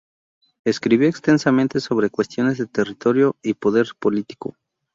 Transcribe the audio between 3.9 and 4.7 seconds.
político.